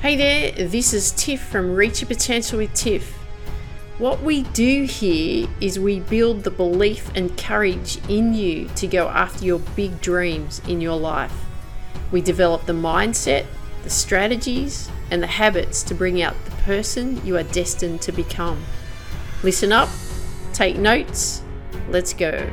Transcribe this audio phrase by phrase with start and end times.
[0.00, 3.12] Hey there, this is Tiff from Reach Your Potential with Tiff.
[3.98, 9.08] What we do here is we build the belief and courage in you to go
[9.08, 11.34] after your big dreams in your life.
[12.10, 13.44] We develop the mindset,
[13.82, 18.64] the strategies, and the habits to bring out the person you are destined to become.
[19.42, 19.90] Listen up,
[20.54, 21.42] take notes,
[21.90, 22.48] let's go.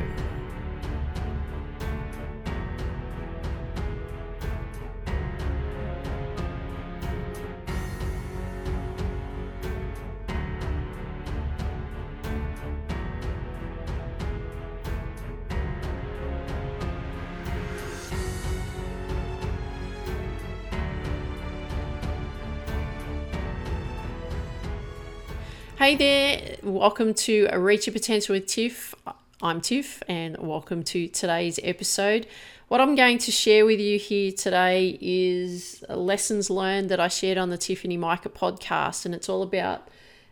[25.77, 28.95] Hey there, welcome to a Reach Your Potential with Tiff.
[29.43, 32.25] I'm Tiff, and welcome to today's episode.
[32.67, 37.37] What I'm going to share with you here today is lessons learned that I shared
[37.37, 39.87] on the Tiffany Micah podcast, and it's all about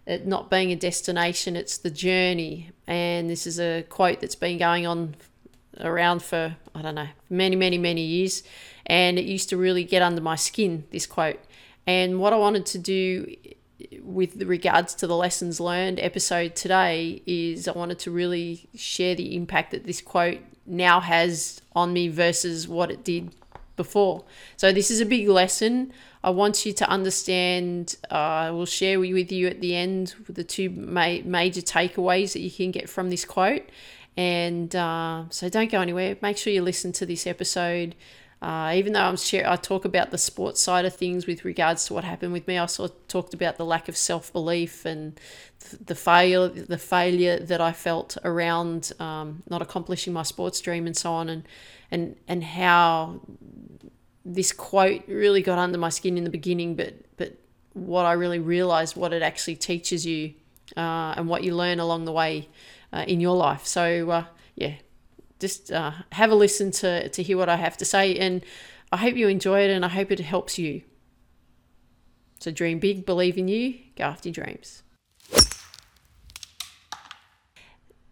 [0.07, 2.71] it not being a destination, it's the journey.
[2.87, 5.15] And this is a quote that's been going on
[5.79, 8.41] around for, I don't know, many, many, many years.
[8.87, 11.39] And it used to really get under my skin, this quote.
[11.85, 13.35] And what I wanted to do
[14.01, 19.35] with regards to the lessons learned episode today is I wanted to really share the
[19.35, 23.35] impact that this quote now has on me versus what it did
[23.75, 24.23] before.
[24.57, 25.93] So this is a big lesson.
[26.23, 27.95] I want you to understand.
[28.09, 32.39] Uh, I will share with you at the end the two ma- major takeaways that
[32.39, 33.69] you can get from this quote.
[34.17, 36.17] And uh, so don't go anywhere.
[36.21, 37.95] Make sure you listen to this episode.
[38.45, 41.87] Uh, even though I'm share, I talk about the sports side of things with regards
[41.87, 45.19] to what happened with me, I also talked about the lack of self belief and
[45.83, 50.95] the fail the failure that I felt around um, not accomplishing my sports dream and
[50.95, 51.47] so on, and
[51.89, 53.19] and and how
[54.23, 57.33] this quote really got under my skin in the beginning, but but
[57.73, 60.35] what I really realized what it actually teaches you
[60.77, 62.47] uh, and what you learn along the way
[62.93, 63.65] uh, in your life.
[63.65, 64.75] So uh, yeah,
[65.39, 68.15] just uh, have a listen to, to hear what I have to say.
[68.17, 68.43] And
[68.91, 70.81] I hope you enjoy it and I hope it helps you.
[72.39, 74.83] So dream big, believe in you, go after your dreams.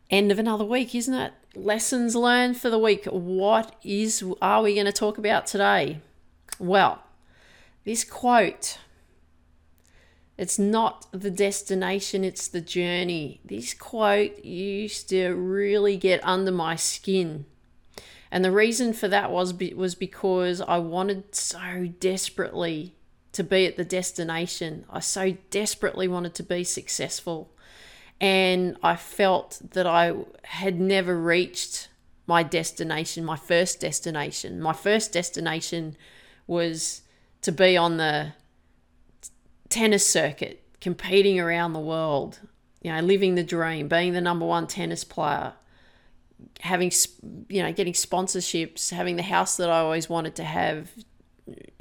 [0.09, 1.33] End of another week, isn't it?
[1.55, 3.05] Lessons learned for the week.
[3.05, 6.01] What is are we going to talk about today?
[6.59, 7.03] Well,
[7.83, 8.77] this quote
[10.37, 13.39] it's not the destination, it's the journey.
[13.45, 17.45] This quote used to really get under my skin.
[18.31, 22.95] And the reason for that was was because I wanted so desperately
[23.33, 24.85] to be at the destination.
[24.89, 27.51] I so desperately wanted to be successful.
[28.19, 30.13] And I felt that I
[30.45, 31.89] had never reached
[32.25, 34.61] my destination, my first destination.
[34.61, 35.95] My first destination
[36.47, 37.01] was
[37.41, 38.33] to be on the
[39.73, 42.39] tennis circuit, competing around the world,
[42.83, 45.53] you know, living the dream, being the number one tennis player,
[46.59, 46.91] having,
[47.49, 50.91] you know, getting sponsorships, having the house that I always wanted to have,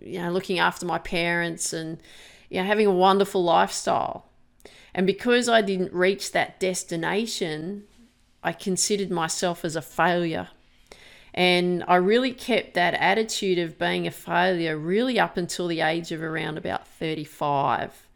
[0.02, 1.98] you know, looking after my parents and,
[2.48, 4.24] you know, having a wonderful lifestyle.
[4.94, 7.84] And because I didn't reach that destination,
[8.42, 10.48] I considered myself as a failure.
[11.34, 16.12] And I really kept that attitude of being a failure really up until the age
[16.12, 18.06] of around about 35.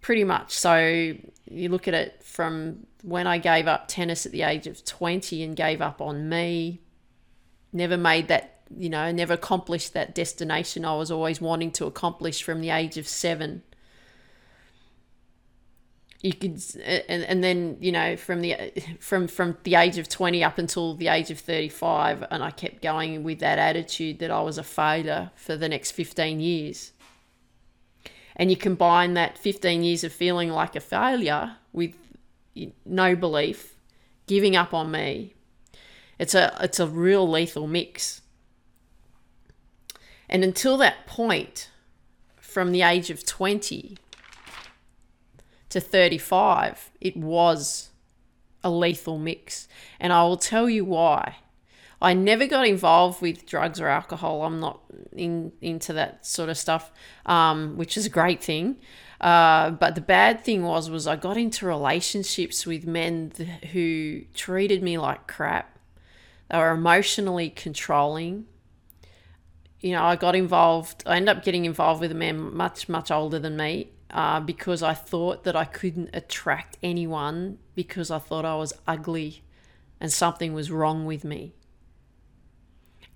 [0.00, 0.52] Pretty much.
[0.52, 1.14] So
[1.50, 5.42] you look at it from when I gave up tennis at the age of 20
[5.42, 6.80] and gave up on me,
[7.72, 12.42] never made that, you know, never accomplished that destination I was always wanting to accomplish
[12.42, 13.62] from the age of seven
[16.22, 20.42] you could and, and then you know from the from from the age of 20
[20.44, 24.40] up until the age of 35 and i kept going with that attitude that i
[24.40, 26.92] was a failure for the next 15 years.
[28.36, 31.94] And you combine that 15 years of feeling like a failure with
[32.86, 33.74] no belief
[34.26, 35.34] giving up on me.
[36.18, 38.22] It's a it's a real lethal mix.
[40.28, 41.68] And until that point
[42.40, 43.98] from the age of 20
[45.72, 47.90] to 35, it was
[48.64, 49.68] a lethal mix.
[49.98, 51.36] And I will tell you why.
[52.00, 54.42] I never got involved with drugs or alcohol.
[54.42, 54.80] I'm not
[55.12, 56.90] in, into that sort of stuff,
[57.26, 58.76] um, which is a great thing.
[59.20, 64.22] Uh, but the bad thing was, was I got into relationships with men th- who
[64.34, 65.78] treated me like crap.
[66.50, 68.46] They were emotionally controlling.
[69.80, 71.04] You know, I got involved.
[71.06, 74.82] I ended up getting involved with a man much, much older than me, uh, because
[74.82, 79.42] I thought that I couldn't attract anyone because I thought I was ugly
[80.00, 81.54] and something was wrong with me.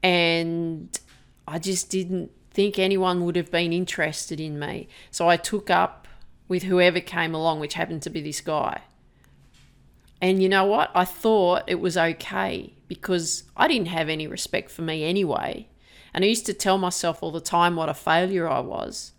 [0.02, 0.98] And
[1.46, 4.88] I just didn't think anyone would have been interested in me.
[5.10, 6.08] So I took up
[6.48, 8.82] with whoever came along, which happened to be this guy.
[10.22, 10.90] And you know what?
[10.94, 15.68] I thought it was okay because I didn't have any respect for me anyway.
[16.14, 19.12] And I used to tell myself all the time what a failure I was.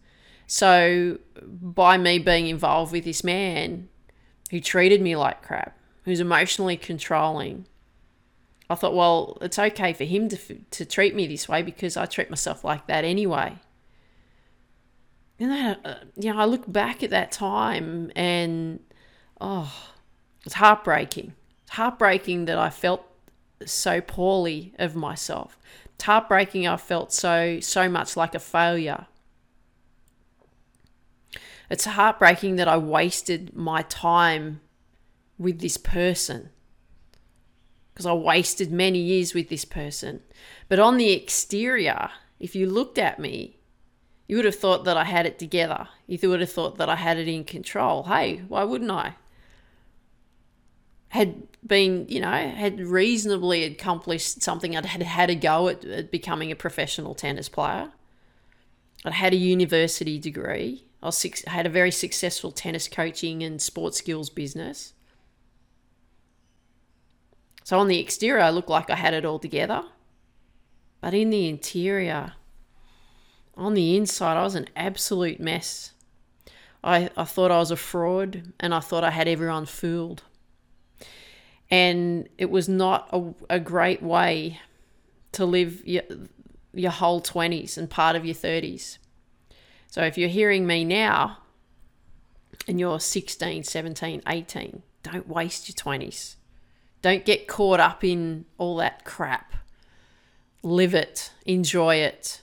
[0.48, 3.90] So, by me being involved with this man
[4.50, 7.68] who treated me like crap, who's emotionally controlling,
[8.70, 12.06] I thought, well, it's okay for him to, to treat me this way because I
[12.06, 13.58] treat myself like that anyway.
[15.40, 18.80] And then, uh, you know, I look back at that time and,
[19.40, 19.72] oh,
[20.46, 21.34] it's heartbreaking.
[21.64, 23.06] It's heartbreaking that I felt
[23.66, 25.60] so poorly of myself.
[25.96, 29.08] It's heartbreaking I felt so so much like a failure.
[31.70, 34.62] It's heartbreaking that I wasted my time
[35.38, 36.50] with this person.
[37.94, 40.22] Because I wasted many years with this person.
[40.70, 42.10] But on the exterior,
[42.40, 43.58] if you looked at me,
[44.28, 45.88] you would have thought that I had it together.
[46.06, 48.04] You would have thought that I had it in control.
[48.04, 49.16] Hey, why wouldn't I?
[51.10, 54.76] had been, you know, had reasonably accomplished something.
[54.76, 57.92] I'd had had a go at, at becoming a professional tennis player.
[59.06, 60.84] I'd had a university degree.
[61.02, 64.94] I six, had a very successful tennis coaching and sports skills business.
[67.64, 69.84] So on the exterior, I looked like I had it all together.
[71.02, 72.34] But in the interior,
[73.56, 75.92] on the inside, I was an absolute mess.
[76.84, 80.24] I, I thought I was a fraud and I thought I had everyone fooled
[81.70, 84.60] and it was not a, a great way
[85.34, 86.04] to live your,
[86.74, 88.98] your whole 20s and part of your 30s.
[89.88, 91.40] So if you're hearing me now
[92.68, 96.36] and you're 16, 17, 18, don't waste your 20s.
[97.02, 99.54] Don't get caught up in all that crap.
[100.64, 102.42] Live it, enjoy it.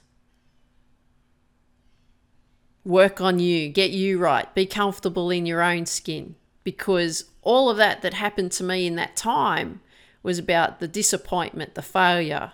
[2.84, 7.76] Work on you, get you right, be comfortable in your own skin because all of
[7.76, 9.80] that that happened to me in that time
[10.22, 12.52] was about the disappointment, the failure,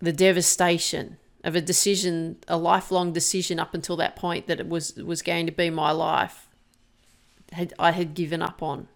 [0.00, 4.94] the devastation of a decision, a lifelong decision up until that point that it was
[4.94, 6.48] was going to be my life.
[7.52, 8.88] Had I had given up on.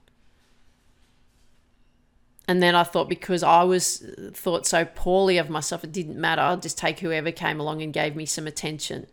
[2.48, 6.20] And then I thought because I was uh, thought so poorly of myself, it didn't
[6.20, 6.42] matter.
[6.42, 9.06] I'll just take whoever came along and gave me some attention.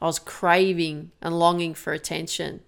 [0.00, 2.60] I was craving and longing for attention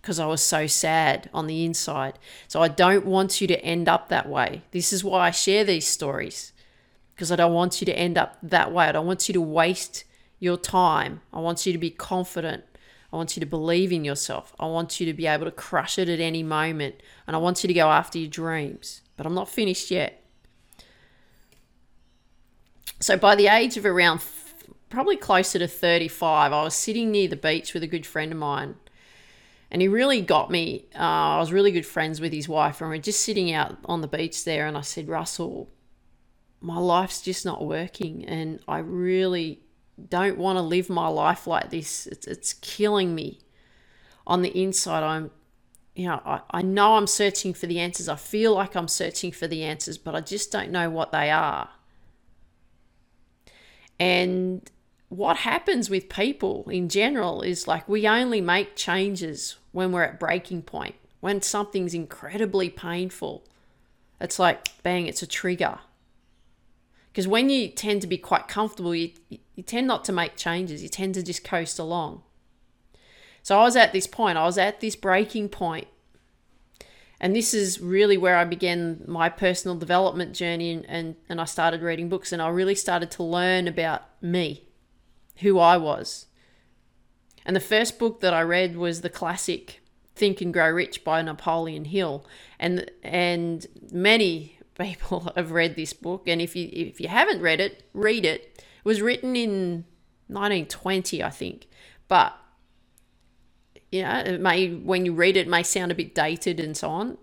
[0.00, 2.18] because I was so sad on the inside.
[2.48, 4.62] So I don't want you to end up that way.
[4.72, 6.52] This is why I share these stories
[7.14, 8.86] because I don't want you to end up that way.
[8.86, 10.04] I don't want you to waste
[10.38, 11.20] your time.
[11.32, 12.64] I want you to be confident.
[13.12, 14.54] I want you to believe in yourself.
[14.58, 16.96] I want you to be able to crush it at any moment.
[17.26, 19.02] And I want you to go after your dreams.
[19.16, 20.24] But I'm not finished yet.
[23.00, 24.20] So by the age of around
[24.88, 28.38] probably closer to 35, I was sitting near the beach with a good friend of
[28.38, 28.76] mine.
[29.70, 30.86] And he really got me.
[30.94, 33.78] Uh, I was really good friends with his wife, and we are just sitting out
[33.86, 34.66] on the beach there.
[34.66, 35.70] And I said, Russell,
[36.62, 39.60] my life's just not working, and I really
[40.08, 42.06] don't want to live my life like this.
[42.06, 43.40] It's, it's killing me.
[44.26, 45.30] On the inside, I'm,
[45.94, 48.08] you know, I, I know I'm searching for the answers.
[48.08, 51.30] I feel like I'm searching for the answers, but I just don't know what they
[51.30, 51.70] are.
[53.98, 54.70] And
[55.08, 60.20] what happens with people in general is like we only make changes when we're at
[60.20, 63.44] breaking point, when something's incredibly painful.
[64.20, 65.80] It's like, bang, it's a trigger.
[67.12, 70.82] Because when you tend to be quite comfortable, you, you tend not to make changes,
[70.82, 72.22] you tend to just coast along.
[73.42, 75.88] So I was at this point, I was at this breaking point.
[77.20, 81.44] And this is really where I began my personal development journey and, and, and I
[81.44, 84.64] started reading books and I really started to learn about me
[85.38, 86.26] who I was.
[87.44, 89.80] And the first book that I read was the classic
[90.14, 92.26] Think and Grow Rich by Napoleon Hill.
[92.58, 97.60] And and many people have read this book and if you if you haven't read
[97.60, 98.56] it, read it.
[98.58, 99.84] It was written in
[100.28, 101.68] 1920, I think.
[102.08, 102.34] But
[103.92, 106.88] know, it may when you read it, it may sound a bit dated and so
[106.88, 107.18] on.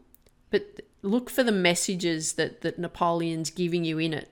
[0.49, 4.29] But look for the messages that, that Napoleon's giving you in it.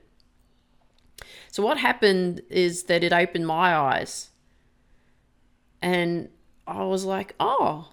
[1.50, 4.30] So what happened is that it opened my eyes.
[5.80, 6.28] And
[6.66, 7.92] I was like, oh,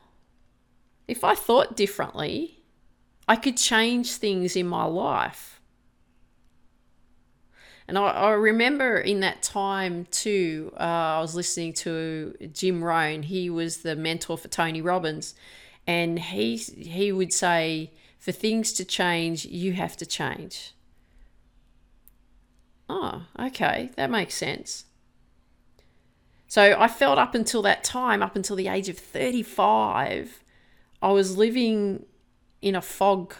[1.07, 2.63] if I thought differently,
[3.27, 5.61] I could change things in my life.
[7.87, 13.23] And I, I remember in that time too, uh, I was listening to Jim Rohn.
[13.23, 15.35] He was the mentor for Tony Robbins.
[15.87, 20.73] And he, he would say, for things to change, you have to change.
[22.89, 24.85] oh, okay, that makes sense.
[26.47, 30.43] So I felt up until that time, up until the age of 35,
[31.01, 32.05] I was living
[32.61, 33.35] in a fog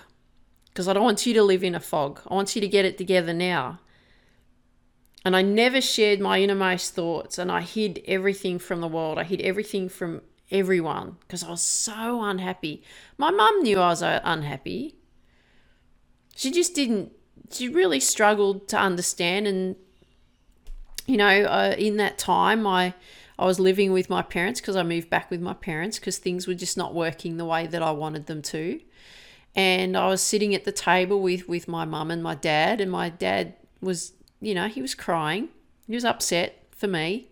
[0.75, 2.19] because I don't want you to live in a fog.
[2.27, 3.79] I want you to get it together now.
[5.24, 9.17] And I never shared my innermost thoughts and I hid everything from the world.
[9.17, 12.84] I hid everything from everyone because I was so unhappy.
[13.17, 14.98] My mum knew I was uh, unhappy.
[16.36, 17.13] She just didn't,
[17.50, 19.48] she really struggled to understand.
[19.48, 19.77] And,
[21.07, 22.93] you know, uh, in that time, I,
[23.38, 26.48] I was living with my parents because I moved back with my parents because things
[26.48, 28.80] were just not working the way that I wanted them to.
[29.56, 32.92] And I was sitting at the table with, with my mum and my dad, and
[32.92, 34.13] my dad was
[34.46, 35.50] you know, he was crying.
[35.88, 37.30] He was upset for me.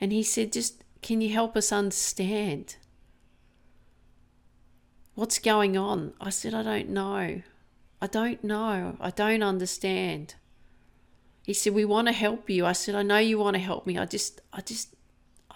[0.00, 2.76] And he said, Just, can you help us understand?
[5.14, 6.12] What's going on?
[6.20, 7.42] I said, I don't know.
[8.02, 8.96] I don't know.
[9.00, 10.34] I don't understand.
[11.44, 12.66] He said, We want to help you.
[12.66, 13.96] I said, I know you want to help me.
[13.96, 14.94] I just, I just,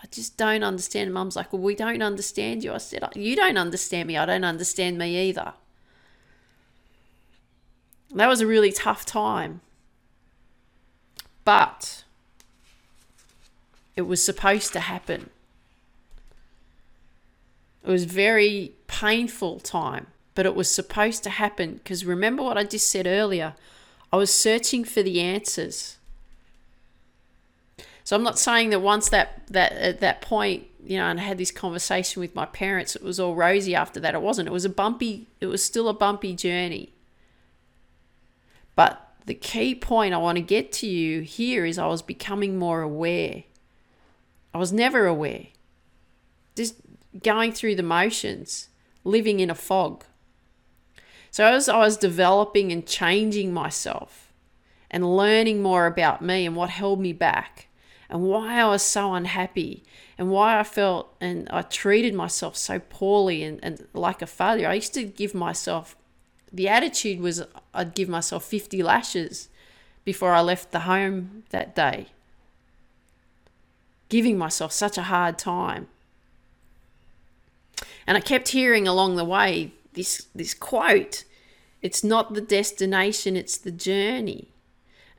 [0.03, 1.13] I just don't understand.
[1.13, 2.73] Mum's like, Well, we don't understand you.
[2.73, 4.17] I said, oh, You don't understand me.
[4.17, 5.53] I don't understand me either.
[8.15, 9.61] That was a really tough time.
[11.45, 12.05] But
[13.97, 15.31] it was supposed to happen.
[17.85, 22.65] It was very painful time, but it was supposed to happen because remember what I
[22.65, 23.55] just said earlier?
[24.13, 25.97] I was searching for the answers.
[28.09, 31.25] So I'm not saying that once that that at that point, you know, and I
[31.25, 34.15] had this conversation with my parents, it was all rosy after that.
[34.15, 34.49] It wasn't.
[34.49, 35.27] It was a bumpy.
[35.43, 36.95] It was still a bumpy journey.
[38.75, 42.59] But the key point I want to get to you here is I was becoming
[42.59, 43.45] more aware.
[44.55, 45.49] I was never aware.
[46.57, 46.77] Just
[47.23, 48.71] going through the motions,
[49.05, 50.03] living in a fog.
[51.31, 54.33] So as I was developing and changing myself
[54.91, 57.68] and learning more about me and what held me back
[58.11, 59.85] and why I was so unhappy
[60.17, 64.69] and why I felt and I treated myself so poorly and, and like a failure,
[64.69, 65.97] I used to give myself
[66.53, 67.43] the attitude was
[67.75, 69.49] I'd give myself 50 lashes
[70.05, 72.07] before I left the home that day.
[74.09, 75.89] Giving myself such a hard time.
[78.07, 81.25] And I kept hearing along the way this this quote,
[81.83, 84.49] it's not the destination, it's the journey.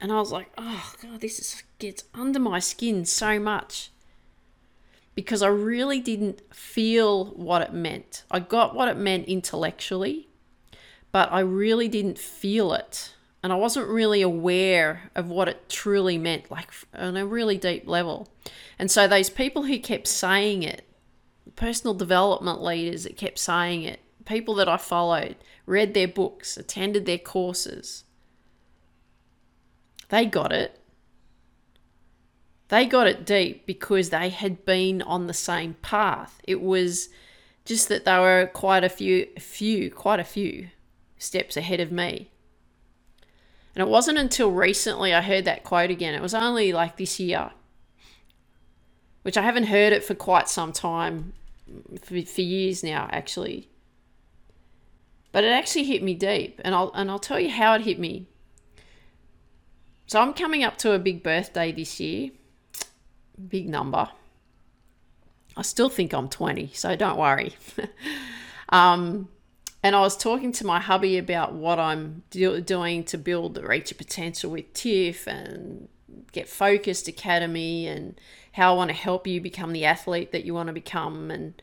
[0.01, 3.91] And I was like, oh god, this is, gets under my skin so much.
[5.15, 8.23] Because I really didn't feel what it meant.
[8.31, 10.29] I got what it meant intellectually,
[11.11, 13.13] but I really didn't feel it.
[13.43, 17.87] And I wasn't really aware of what it truly meant, like on a really deep
[17.87, 18.29] level.
[18.77, 20.85] And so, those people who kept saying it,
[21.55, 27.05] personal development leaders that kept saying it, people that I followed, read their books, attended
[27.05, 28.03] their courses,
[30.09, 30.79] they got it.
[32.67, 36.39] They got it deep because they had been on the same path.
[36.43, 37.09] It was
[37.65, 40.69] just that they were quite a few, few, quite a few
[41.17, 42.29] steps ahead of me.
[43.75, 46.13] And it wasn't until recently I heard that quote again.
[46.13, 47.51] It was only like this year,
[49.21, 51.33] which I haven't heard it for quite some time,
[52.01, 53.69] for, for years now, actually.
[55.31, 57.99] But it actually hit me deep, and I'll and I'll tell you how it hit
[57.99, 58.27] me.
[60.09, 62.31] So I'm coming up to a big birthday this year,
[63.47, 64.09] big number.
[65.55, 67.55] I still think I'm 20, so don't worry.
[68.69, 69.29] um,
[69.83, 73.61] and I was talking to my hubby about what I'm do- doing to build the
[73.61, 75.87] Reach Your Potential with Tiff and
[76.31, 78.19] Get Focused Academy and
[78.53, 81.29] how I want to help you become the athlete that you want to become.
[81.29, 81.61] And,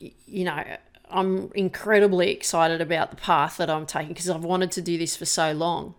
[0.00, 0.64] you know,
[1.08, 5.16] I'm incredibly excited about the path that I'm taking because I've wanted to do this
[5.16, 5.94] for so long.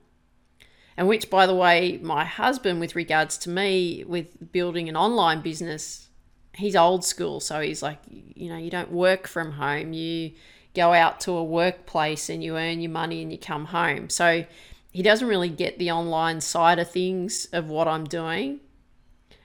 [0.97, 5.41] And which, by the way, my husband, with regards to me, with building an online
[5.41, 6.07] business,
[6.55, 7.39] he's old school.
[7.39, 9.93] So he's like, you know, you don't work from home.
[9.93, 10.31] You
[10.73, 14.09] go out to a workplace and you earn your money and you come home.
[14.09, 14.45] So
[14.91, 18.59] he doesn't really get the online side of things of what I'm doing.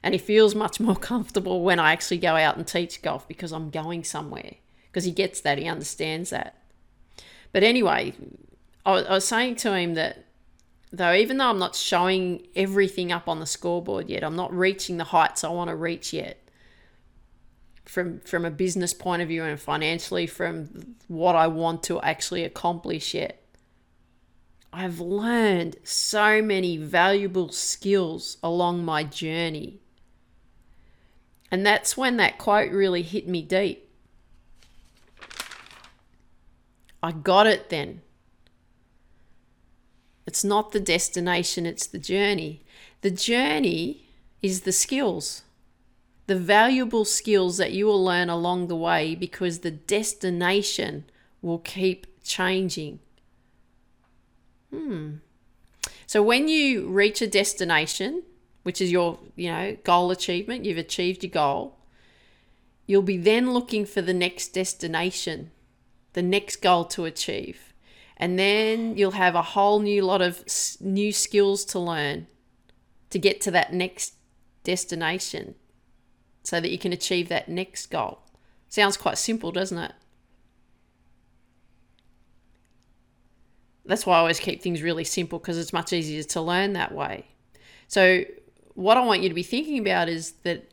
[0.02, 3.52] And he feels much more comfortable when I actually go out and teach golf because
[3.52, 4.54] I'm going somewhere.
[4.90, 6.56] Because he gets that, he understands that.
[7.52, 8.14] But anyway,
[8.86, 10.24] I was saying to him that
[10.92, 14.98] though, even though I'm not showing everything up on the scoreboard yet, I'm not reaching
[14.98, 16.38] the heights I want to reach yet
[17.84, 22.44] from from a business point of view and financially from what I want to actually
[22.44, 23.42] accomplish yet.
[24.72, 29.80] I've learned so many valuable skills along my journey.
[31.50, 33.90] And that's when that quote really hit me deep.
[37.02, 38.00] I got it then.
[40.32, 42.64] It's not the destination, it's the journey.
[43.02, 44.08] The journey
[44.40, 45.42] is the skills,
[46.26, 51.04] the valuable skills that you will learn along the way because the destination
[51.42, 53.00] will keep changing.
[54.70, 55.16] Hmm.
[56.06, 58.22] So when you reach a destination,
[58.62, 61.76] which is your, you know, goal achievement, you've achieved your goal,
[62.86, 65.50] you'll be then looking for the next destination,
[66.14, 67.71] the next goal to achieve.
[68.22, 70.44] And then you'll have a whole new lot of
[70.80, 72.28] new skills to learn
[73.10, 74.14] to get to that next
[74.62, 75.56] destination
[76.44, 78.20] so that you can achieve that next goal.
[78.68, 79.92] Sounds quite simple, doesn't it?
[83.86, 86.94] That's why I always keep things really simple because it's much easier to learn that
[86.94, 87.26] way.
[87.88, 88.22] So,
[88.74, 90.71] what I want you to be thinking about is that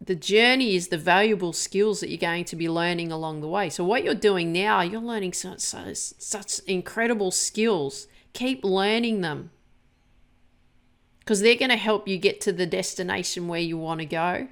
[0.00, 3.70] the journey is the valuable skills that you're going to be learning along the way.
[3.70, 8.06] So, what you're doing now, you're learning such, such, such incredible skills.
[8.32, 9.50] Keep learning them
[11.20, 14.48] because they're going to help you get to the destination where you want to go.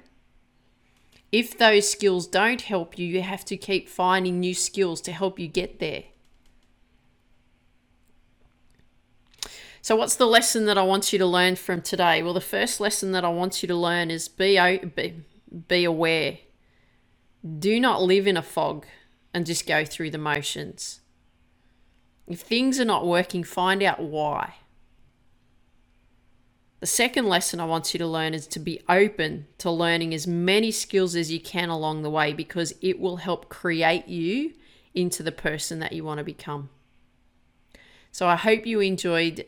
[1.31, 5.39] If those skills don't help you, you have to keep finding new skills to help
[5.39, 6.05] you get there.
[9.81, 12.23] So, what's the lesson that I want you to learn from today?
[12.23, 14.57] Well, the first lesson that I want you to learn is be,
[14.95, 15.23] be,
[15.67, 16.39] be aware.
[17.59, 18.85] Do not live in a fog
[19.33, 21.01] and just go through the motions.
[22.27, 24.55] If things are not working, find out why.
[26.79, 30.27] The second lesson I want you to learn is to be open to learning as
[30.27, 34.53] many skills as you can along the way because it will help create you
[34.93, 36.69] into the person that you want to become.
[38.11, 39.45] So I hope you enjoyed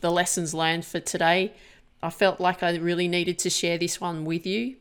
[0.00, 1.54] the lessons learned for today.
[2.02, 4.76] I felt like I really needed to share this one with you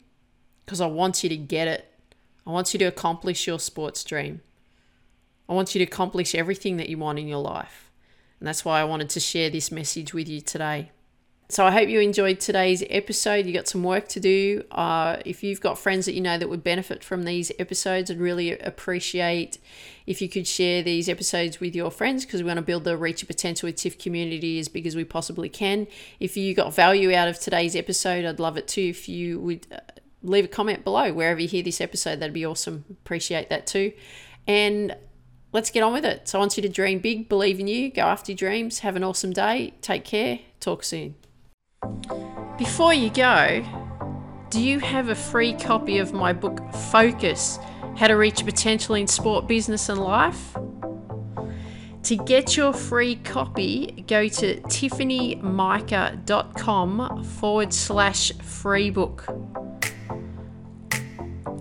[0.66, 1.92] because I want you to get it.
[2.46, 4.42] I want you to accomplish your sports dream.
[5.48, 7.92] I want you to accomplish everything that you want in your life.
[8.40, 10.92] And that's why I wanted to share this message with you today.
[11.48, 13.46] So I hope you enjoyed today's episode.
[13.46, 14.64] You got some work to do.
[14.72, 18.20] Uh, if you've got friends that you know that would benefit from these episodes, I'd
[18.20, 19.60] really appreciate
[20.08, 22.98] if you could share these episodes with your friends because we want to build the
[22.98, 25.86] Reach Your Potential with Tiff community as big as we possibly can.
[26.20, 28.82] If you got value out of today's episode, I'd love it too.
[28.82, 29.78] If you would uh,
[30.26, 32.86] leave a comment below wherever you hear this episode, that'd be awesome.
[32.90, 33.94] Appreciate that too.
[34.48, 34.96] And
[35.54, 36.28] let's get on with it.
[36.28, 38.96] So I want you to dream big, believe in you, go after your dreams, have
[38.96, 41.16] an awesome day, take care, talk soon.
[42.58, 43.66] Before you go,
[44.50, 46.62] do you have a free copy of my book
[46.92, 47.58] Focus
[47.98, 50.56] How to Reach Potential in Sport, Business, and Life?
[52.04, 59.26] To get your free copy, go to tiffanymica.com forward slash free book.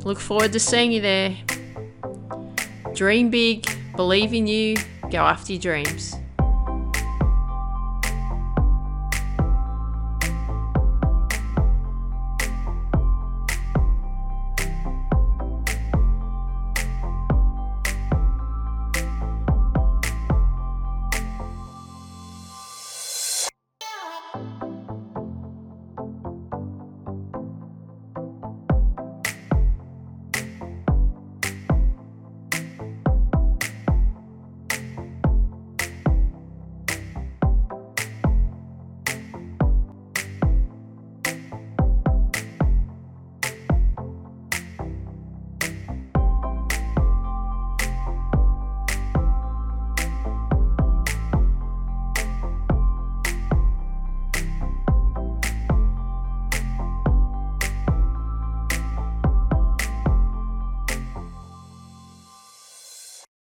[0.04, 1.34] Look forward to seeing you there.
[2.94, 4.76] Dream big, believe in you,
[5.10, 6.14] go after your dreams.